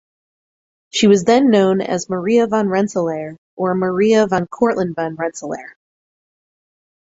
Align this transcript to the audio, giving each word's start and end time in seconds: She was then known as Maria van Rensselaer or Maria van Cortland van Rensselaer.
She 0.89 1.05
was 1.05 1.25
then 1.25 1.51
known 1.51 1.79
as 1.79 2.09
Maria 2.09 2.47
van 2.47 2.69
Rensselaer 2.69 3.37
or 3.55 3.75
Maria 3.75 4.25
van 4.25 4.47
Cortland 4.47 4.95
van 4.95 5.13
Rensselaer. 5.15 5.75